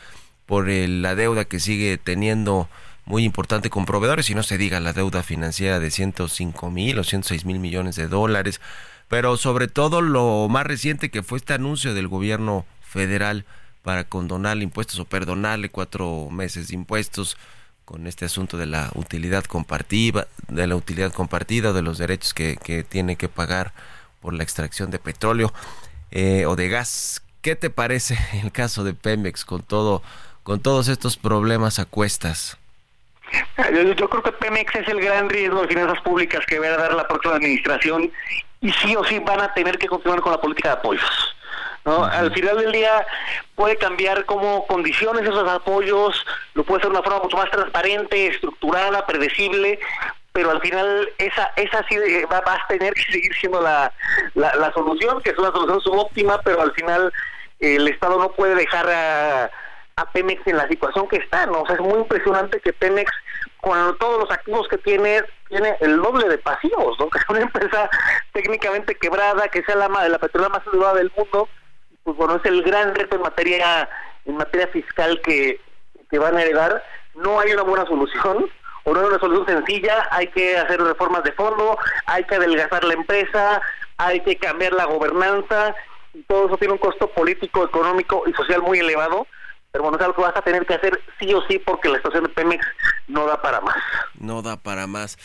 [0.46, 2.68] por la deuda que sigue teniendo
[3.06, 7.06] muy importante con proveedores y no se diga la deuda financiera de 105 mil o
[7.06, 8.60] 106 mil millones de dólares.
[9.08, 13.46] Pero sobre todo lo más reciente que fue este anuncio del gobierno federal
[13.84, 17.38] para condonarle impuestos o perdonarle cuatro meses de impuestos
[17.86, 22.58] con este asunto de la utilidad compartida, de la utilidad compartida, de los derechos que,
[22.58, 23.74] que tiene que pagar
[24.22, 25.52] por la extracción de petróleo
[26.12, 27.24] eh, o de gas.
[27.42, 30.04] ¿Qué te parece el caso de Pemex con todo,
[30.44, 32.58] con todos estos problemas a cuestas?
[33.58, 36.78] Yo, yo, creo que Pemex es el gran riesgo de finanzas públicas que va a
[36.78, 38.12] dar la próxima administración
[38.62, 41.36] y sí o sí van a tener que continuar con la política de apoyos.
[41.86, 42.04] ¿No?
[42.04, 43.06] Al final del día
[43.56, 48.28] puede cambiar como condiciones esos apoyos, lo puede hacer de una forma mucho más transparente,
[48.28, 49.80] estructurada, predecible,
[50.32, 51.98] pero al final esa esa sí
[52.32, 53.92] va, a tener que seguir siendo la,
[54.36, 57.12] la, solución, que es una solución subóptima, pero al final
[57.60, 59.52] el Estado no puede dejar a,
[59.96, 61.62] a Pemex en la situación que está, ¿no?
[61.62, 63.12] O sea, es muy impresionante que Pemex
[63.62, 67.10] con todos los activos que tiene, tiene el doble de pasivos, ¿no?
[67.10, 67.90] Que es una empresa
[68.32, 71.50] técnicamente quebrada, que sea la, la petrolera más elevada del mundo,
[72.16, 73.90] bueno, es el gran reto en materia
[74.26, 75.60] en materia fiscal que,
[76.10, 76.84] que van a heredar.
[77.16, 78.50] No hay una buena solución,
[78.84, 82.84] o no hay una solución sencilla, hay que hacer reformas de fondo, hay que adelgazar
[82.84, 83.62] la empresa,
[83.98, 85.76] hay que cambiar la gobernanza,
[86.14, 89.28] y todo eso tiene un costo político, económico y social muy elevado,
[89.72, 91.98] pero bueno, es algo que vas a tener que hacer sí o sí porque la
[91.98, 92.66] situación de Pemex
[93.08, 93.76] no da para más.
[94.16, 95.18] No da para más.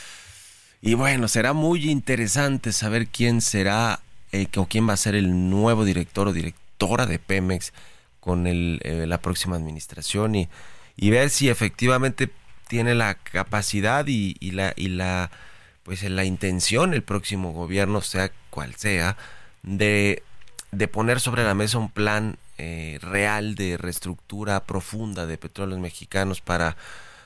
[0.83, 4.01] Y bueno, será muy interesante saber quién será
[4.33, 7.73] eh, o quién va a ser el nuevo director o director de Pemex
[8.21, 10.49] con eh, la próxima administración y,
[11.11, 12.31] ver si efectivamente
[12.69, 15.31] tiene la capacidad y, la y la
[15.83, 19.17] pues la intención el próximo gobierno sea cual sea
[19.63, 20.23] de,
[20.73, 26.41] de poner sobre la mesa un plan eh, real de reestructura profunda de petróleos mexicanos
[26.41, 26.77] para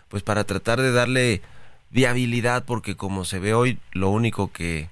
[0.08, 1.42] pues para tratar de darle
[1.90, 4.88] viabilidad porque como se ve hoy lo único que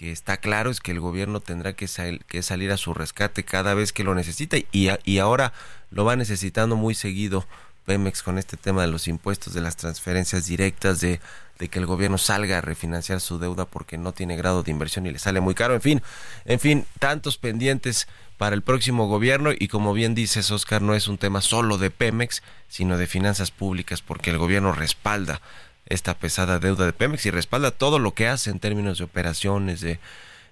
[0.00, 1.86] que está claro es que el gobierno tendrá que,
[2.26, 5.52] que salir a su rescate cada vez que lo necesita y, y ahora
[5.90, 7.46] lo va necesitando muy seguido
[7.84, 11.20] Pemex con este tema de los impuestos, de las transferencias directas, de,
[11.58, 15.04] de, que el gobierno salga a refinanciar su deuda porque no tiene grado de inversión
[15.04, 15.74] y le sale muy caro.
[15.74, 16.02] En fin,
[16.46, 18.08] en fin, tantos pendientes
[18.38, 21.90] para el próximo gobierno y como bien dices, Oscar, no es un tema solo de
[21.90, 25.42] Pemex, sino de finanzas públicas porque el gobierno respalda
[25.90, 29.80] esta pesada deuda de Pemex y respalda todo lo que hace en términos de operaciones,
[29.82, 30.00] de,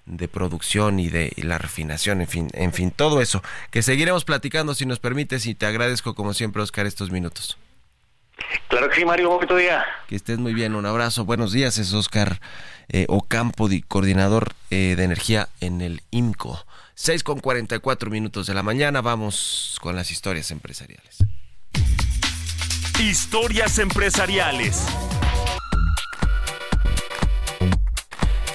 [0.05, 3.41] de producción y de la refinación, en fin, en fin, todo eso.
[3.71, 7.57] Que seguiremos platicando si nos permites y te agradezco como siempre, Oscar, estos minutos.
[8.67, 9.83] Claro que sí, Mario, bonito día.
[10.07, 12.39] Que estés muy bien, un abrazo, buenos días, es Oscar
[12.89, 16.65] eh, Ocampo, coordinador eh, de energía en el IMCO.
[16.95, 21.17] 6 con 44 minutos de la mañana, vamos con las historias empresariales.
[22.99, 24.85] Historias empresariales.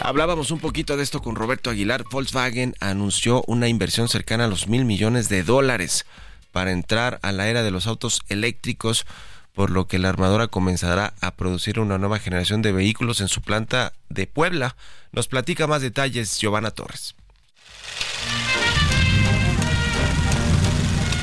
[0.07, 2.05] Hablábamos un poquito de esto con Roberto Aguilar.
[2.11, 6.05] Volkswagen anunció una inversión cercana a los mil millones de dólares
[6.53, 9.07] para entrar a la era de los autos eléctricos,
[9.55, 13.41] por lo que la armadora comenzará a producir una nueva generación de vehículos en su
[13.41, 14.77] planta de Puebla.
[15.13, 17.15] Nos platica más detalles Giovanna Torres.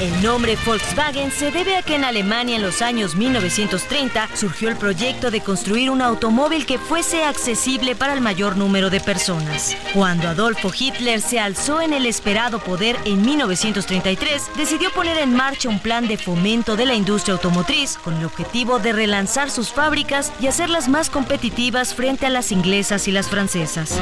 [0.01, 4.75] El nombre Volkswagen se debe a que en Alemania en los años 1930 surgió el
[4.75, 9.77] proyecto de construir un automóvil que fuese accesible para el mayor número de personas.
[9.93, 15.69] Cuando Adolfo Hitler se alzó en el esperado poder en 1933, decidió poner en marcha
[15.69, 20.33] un plan de fomento de la industria automotriz con el objetivo de relanzar sus fábricas
[20.41, 23.99] y hacerlas más competitivas frente a las inglesas y las francesas.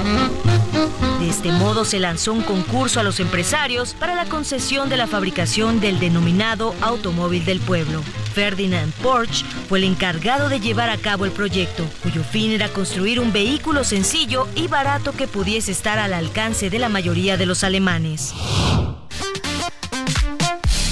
[1.19, 5.05] De este modo se lanzó un concurso a los empresarios para la concesión de la
[5.05, 8.03] fabricación del denominado Automóvil del Pueblo.
[8.35, 13.19] Ferdinand Porsche fue el encargado de llevar a cabo el proyecto, cuyo fin era construir
[13.19, 17.63] un vehículo sencillo y barato que pudiese estar al alcance de la mayoría de los
[17.63, 18.35] alemanes.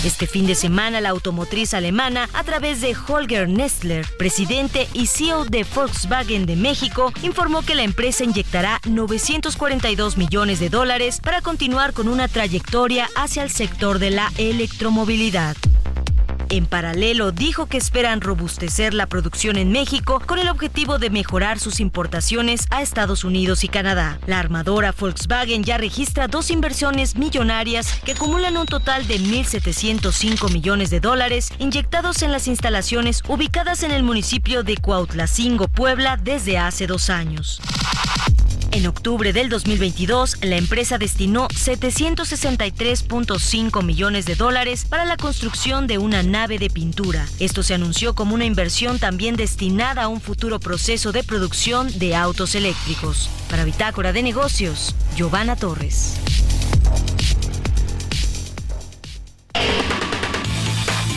[0.04, 5.43] Este fin de semana, la automotriz alemana, a través de Holger Nestler, presidente y CEO
[5.43, 11.93] de Volkswagen de México, informó que la empresa inyectará 942 millones de dólares para continuar
[11.93, 15.58] con una trayectoria hacia el sector de la electromovilidad.
[16.50, 21.60] En paralelo, dijo que esperan robustecer la producción en México con el objetivo de mejorar
[21.60, 24.18] sus importaciones a Estados Unidos y Canadá.
[24.28, 30.89] La armadora Volkswagen ya registra dos inversiones millonarias que acumulan un total de 1.705 millones
[30.89, 36.88] de dólares inyectados en las instalaciones ubicadas en el municipio de Cuautlacingo, Puebla, desde hace
[36.88, 37.62] dos años.
[38.78, 45.97] En octubre del 2022, la empresa destinó 763.5 millones de dólares para la construcción de
[45.97, 47.25] una nave de pintura.
[47.39, 52.15] Esto se anunció como una inversión también destinada a un futuro proceso de producción de
[52.15, 53.32] autos eléctricos.
[53.49, 56.13] Para Bitácora de Negocios, Giovanna Torres.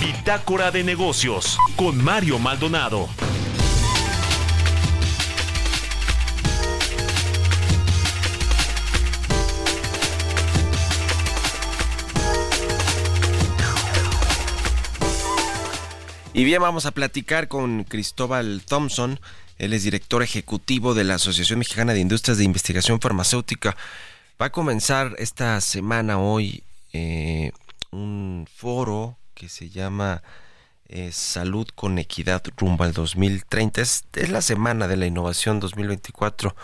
[0.00, 3.06] Bitácora de Negocios con Mario Maldonado.
[16.32, 19.18] Y bien, vamos a platicar con Cristóbal Thompson.
[19.58, 23.76] Él es director ejecutivo de la Asociación Mexicana de Industrias de Investigación Farmacéutica.
[24.40, 26.62] Va a comenzar esta semana hoy
[26.92, 27.50] eh,
[27.90, 30.22] un foro que se llama
[30.88, 33.80] eh, Salud con Equidad rumbo al 2030.
[33.80, 36.54] Es, es, la semana de la innovación 2024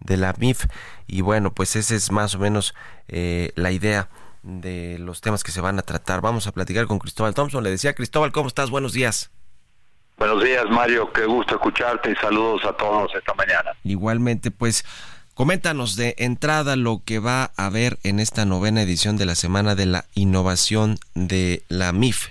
[0.00, 0.66] de la MIF
[1.06, 2.74] y bueno, pues esa es más o menos
[3.06, 4.08] eh, la idea
[4.42, 6.20] de los temas que se van a tratar.
[6.20, 7.62] Vamos a platicar con Cristóbal Thompson.
[7.62, 8.70] Le decía, Cristóbal, ¿cómo estás?
[8.70, 9.30] Buenos días.
[10.18, 11.12] Buenos días, Mario.
[11.12, 13.72] Qué gusto escucharte y saludos a todos esta mañana.
[13.84, 14.84] Igualmente, pues,
[15.34, 19.74] coméntanos de entrada lo que va a haber en esta novena edición de la Semana
[19.74, 22.28] de la Innovación de la MIF.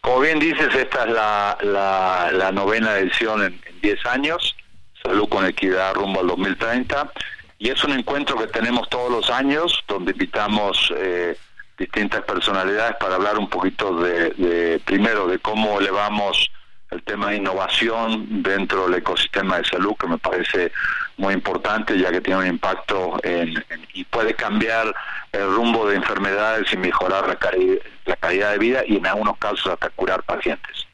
[0.00, 4.54] Como bien dices, esta es la, la, la novena edición en 10 años.
[5.02, 7.10] Salud con equidad rumbo al 2030
[7.58, 11.36] y es un encuentro que tenemos todos los años, donde invitamos eh,
[11.78, 16.50] distintas personalidades para hablar un poquito de, primero, de cómo elevamos
[16.90, 20.72] el tema de innovación dentro del ecosistema de salud, que me parece
[21.16, 24.94] muy importante, ya que tiene un impacto en, y puede cambiar
[25.32, 29.90] el rumbo de enfermedades y mejorar la, calidad de vida y en algunos casos hasta
[29.90, 30.86] curar pacientes.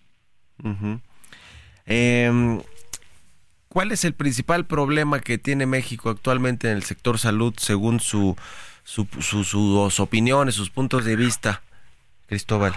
[3.73, 8.37] ¿Cuál es el principal problema que tiene México actualmente en el sector salud según su,
[8.83, 11.63] sus opiniones, sus puntos de vista,
[12.27, 12.75] Cristóbal?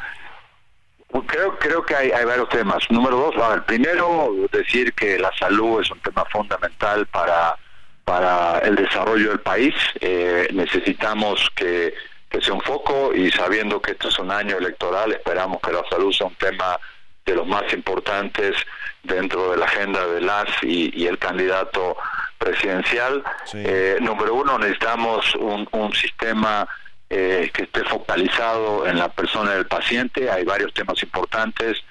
[1.25, 2.83] Creo, creo que hay, varios temas.
[2.91, 8.75] Número dos, a ver, primero decir que la salud es un tema fundamental para, el
[8.75, 9.73] desarrollo del país.
[9.99, 11.95] Eh, necesitamos que,
[12.29, 15.83] que sea un foco y sabiendo que esto es un año electoral, esperamos que la
[15.89, 16.79] salud sea un tema
[17.25, 18.55] de los más importantes
[19.03, 21.97] dentro de la agenda de las y, el candidato
[22.37, 23.23] presidencial.
[23.53, 26.67] Eh, número uno, necesitamos un, un sistema
[27.09, 30.29] eh, que esté focalizado en la persona del paciente.
[30.31, 31.81] Hay varios temas importantes.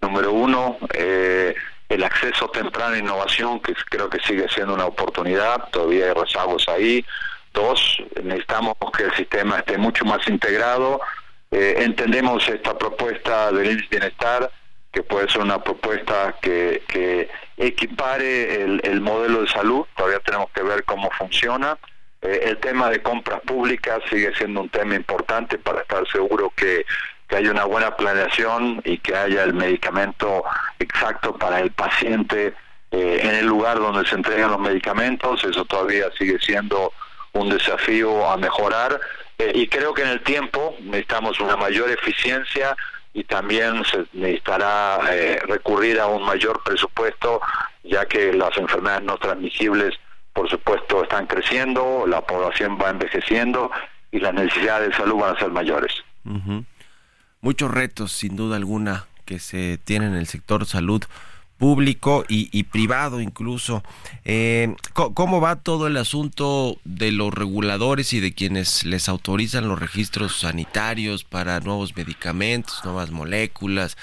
[0.00, 1.54] Número uno, eh,
[1.88, 5.68] el acceso temprano a innovación, que creo que sigue siendo una oportunidad.
[5.70, 7.04] Todavía hay rezagos ahí.
[7.52, 11.00] Dos, necesitamos que el sistema esté mucho más integrado.
[11.50, 14.48] entendemos esta propuesta del bienestar
[14.92, 20.62] que puede ser una propuesta que, que equipare el, modelo de salud, todavía tenemos que
[20.62, 21.78] ver cómo funciona.
[22.22, 26.84] Eh, el tema de compras públicas sigue siendo un tema importante para estar seguro que,
[27.28, 30.42] que haya una buena planeación y que haya el medicamento
[30.78, 32.54] exacto para el paciente
[32.90, 36.92] eh, en el lugar donde se entregan los medicamentos, eso todavía sigue siendo
[37.32, 39.00] un desafío a mejorar.
[39.38, 42.76] Eh, y creo que en el tiempo necesitamos una mayor eficiencia
[43.12, 47.40] y también se necesitará eh, recurrir a un mayor presupuesto,
[47.82, 49.94] ya que las enfermedades no transmisibles,
[50.32, 53.70] por supuesto, están creciendo, la población va envejeciendo
[54.12, 55.92] y las necesidades de salud van a ser mayores.
[57.40, 61.02] Muchos retos, sin duda alguna, que se tienen en el sector salud
[61.60, 63.84] público y, privado incluso.
[64.24, 69.78] Eh, ¿Cómo va todo el asunto de los reguladores y de quienes les autorizan los
[69.78, 73.96] registros sanitarios para nuevos medicamentos, nuevas moléculas?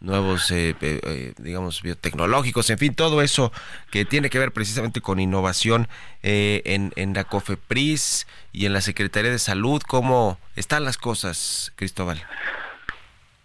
[0.00, 3.50] nuevos, eh, eh, digamos, biotecnológicos, en fin, todo eso
[3.90, 5.88] que tiene que ver precisamente con innovación
[6.22, 9.82] en, en la COFEPRIS y en la Secretaría de Salud.
[9.84, 12.22] ¿Cómo están las cosas, Cristóbal?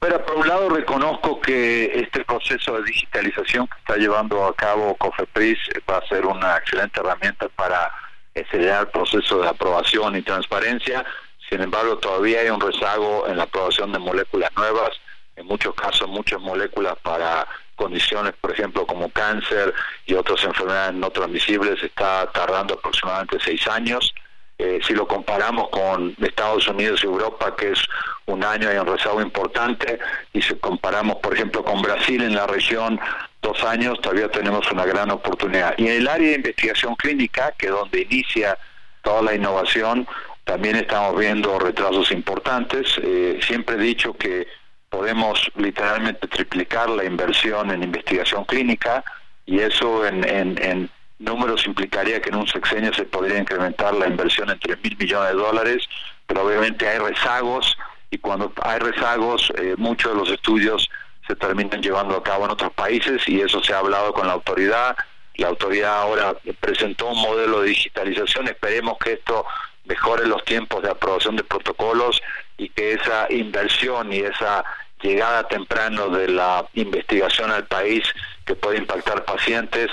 [0.04, 4.98] Pero por un lado reconozco que este proceso de digitalización que está llevando a cabo
[4.98, 5.58] COFEPRIS
[5.90, 7.90] va a ser una excelente herramienta para
[8.36, 11.06] acelerar el proceso de aprobación y transparencia.
[11.50, 14.90] Sin embargo, todavía hay un rezago en la aprobación de moléculas nuevas,
[15.38, 17.48] en muchos casos muchas moléculas para
[17.78, 19.74] condiciones, por ejemplo, como cáncer
[20.06, 24.14] y otras enfermedades no transmisibles, está tardando aproximadamente seis años.
[24.58, 27.80] Eh, si lo comparamos con Estados Unidos y Europa, que es
[28.28, 30.00] un año y un rezago importante,
[30.32, 33.00] y si comparamos, por ejemplo, con Brasil en la región,
[33.42, 35.74] dos años, todavía tenemos una gran oportunidad.
[35.78, 38.58] Y en el área de investigación clínica, que es donde inicia
[39.02, 40.08] toda la innovación,
[40.44, 42.96] también estamos viendo retrasos importantes.
[43.02, 44.48] Eh, siempre he dicho que
[44.90, 49.04] podemos literalmente triplicar la inversión en investigación clínica
[49.46, 50.90] y eso en, en,
[51.24, 55.30] números implicaría que en un sexenio se podría incrementar la inversión en 3 mil millones
[55.30, 55.90] de dólares,
[56.28, 57.78] pero obviamente hay rezagos
[58.12, 60.90] y cuando hay rezagos eh, muchos de los estudios
[61.28, 64.34] se terminan llevando a cabo en otros países y eso se ha hablado con la
[64.34, 64.96] autoridad.
[65.36, 69.46] La autoridad ahora presentó un modelo de digitalización, esperemos que esto
[69.86, 72.22] mejore los tiempos de aprobación de protocolos
[72.58, 74.64] y que esa inversión y esa
[75.02, 78.04] llegada temprano de la investigación al país
[78.46, 79.90] que puede impactar pacientes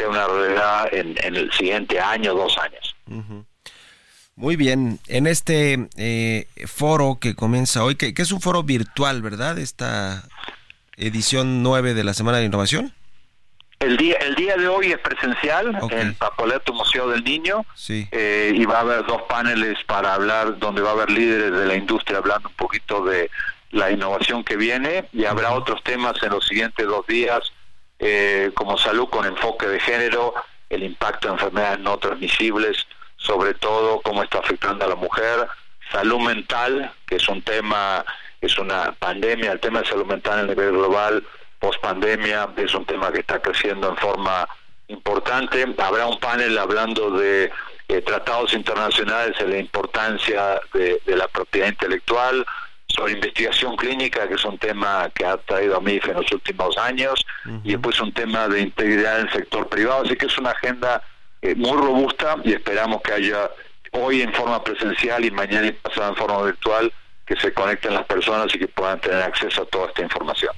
[0.00, 2.96] sea una realidad en, el siguiente año, dos años.
[4.34, 9.20] Muy bien, en este eh, foro que comienza hoy, que, que, es un foro virtual,
[9.20, 9.58] ¿verdad?
[9.58, 10.24] Esta
[10.96, 12.94] edición 9 de la Semana de Innovación.
[13.80, 18.64] El día, el día de hoy es presencial en Papoleto Museo del Niño eh, y
[18.66, 22.18] va a haber dos paneles para hablar donde va a haber líderes de la industria
[22.18, 23.30] hablando un poquito de
[23.70, 27.52] la innovación que viene y habrá otros temas en los siguientes dos días
[28.00, 30.34] eh, como salud con enfoque de género,
[30.68, 32.86] el impacto de enfermedades no transmisibles,
[33.16, 35.46] sobre todo cómo está afectando a la mujer,
[35.92, 38.04] salud mental, que es un tema,
[38.40, 41.24] es una pandemia, el tema de salud mental a nivel global
[41.60, 44.48] post pandemia es un tema que está creciendo en forma
[44.88, 45.64] importante.
[45.78, 47.52] Habrá un panel hablando de
[47.88, 52.44] eh, tratados internacionales y la importancia de, la propiedad intelectual,
[52.90, 56.76] sobre investigación clínica, que es un tema que ha traído a MIF en los últimos
[56.78, 57.24] años,
[57.64, 60.02] y después un tema de integridad en el sector privado.
[60.04, 61.02] Así que es una agenda
[61.42, 63.50] eh, muy robusta y esperamos que haya
[63.92, 66.92] hoy en forma presencial y mañana y pasado en forma virtual
[67.26, 70.52] que se conecten las personas y que puedan tener acceso a toda esta información.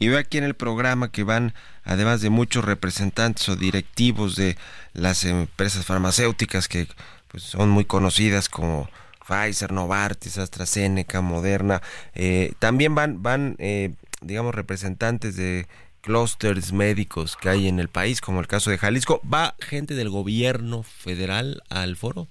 [0.00, 4.56] Y veo aquí en el programa que van, además de muchos representantes o directivos de
[4.94, 6.88] las empresas farmacéuticas que
[7.28, 8.90] pues, son muy conocidas como
[9.26, 11.82] Pfizer, Novartis, AstraZeneca, Moderna,
[12.14, 15.66] eh, también van, van eh, digamos, representantes de
[16.00, 19.20] clústeres médicos que hay en el país, como el caso de Jalisco.
[19.22, 22.28] ¿Va gente del gobierno federal al foro?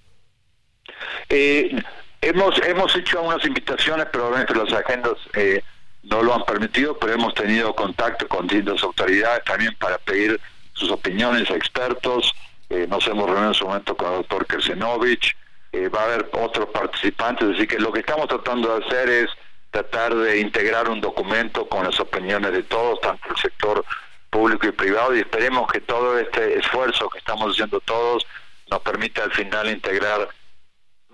[1.28, 1.76] Eh,
[2.22, 5.62] hemos, hemos hecho unas invitaciones, pero obviamente las agendas eh,
[6.04, 10.40] no lo han permitido, pero hemos tenido contacto con distintas autoridades también para pedir
[10.74, 12.34] sus opiniones a expertos.
[12.70, 15.36] Eh, nos hemos reunido en su momento con el doctor Kersenovich,
[15.76, 19.30] eh, va a haber otros participantes, así que lo que estamos tratando de hacer es
[19.72, 23.84] tratar de integrar un documento con las opiniones de todos, tanto el sector
[24.30, 28.26] público y privado, y esperemos que todo este esfuerzo que estamos haciendo todos
[28.70, 30.30] nos permita al final integrar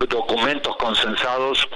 [0.08, 1.68] documentos consensados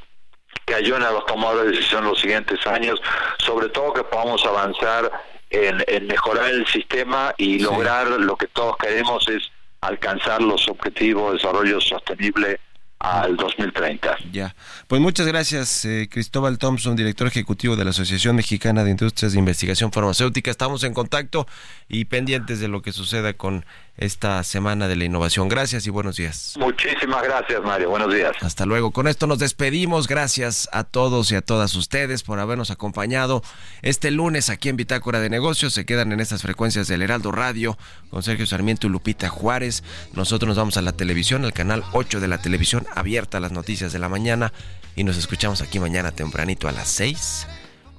[0.64, 3.00] que ayuden a los tomadores de decisión en los siguientes años,
[3.38, 5.10] sobre todo que podamos avanzar
[5.50, 11.38] en, mejorar el sistema y lograr lo que todos queremos es alcanzar los objetivos de
[11.38, 12.60] desarrollo sostenible
[12.98, 14.16] al 2030.
[14.32, 14.54] Ya.
[14.86, 19.38] Pues muchas gracias, eh, Cristóbal Thompson, director ejecutivo de la Asociación Mexicana de Industrias de
[19.38, 20.50] Investigación Farmacéutica.
[20.50, 21.46] Estamos en contacto
[21.88, 23.64] y pendientes de lo que suceda con
[23.98, 25.48] esta Semana de la Innovación.
[25.48, 26.54] Gracias y buenos días.
[26.58, 27.90] Muchísimas gracias, Mario.
[27.90, 28.32] Buenos días.
[28.40, 28.90] Hasta luego.
[28.90, 30.06] Con esto nos despedimos.
[30.06, 33.42] Gracias a todos y a todas ustedes por habernos acompañado
[33.82, 35.72] este lunes aquí en Bitácora de Negocios.
[35.72, 37.78] Se quedan en estas frecuencias del Heraldo Radio
[38.10, 39.82] con Sergio Sarmiento y Lupita Juárez.
[40.12, 43.52] Nosotros nos vamos a la televisión, al canal 8 de la televisión abierta a las
[43.52, 44.52] noticias de la mañana
[44.94, 47.46] y nos escuchamos aquí mañana tempranito a las 6.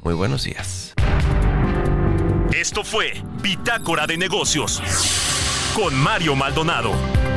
[0.04, 0.94] Muy buenos días.
[2.54, 4.82] Esto fue Bitácora de Negocios
[5.78, 7.37] con Mario Maldonado.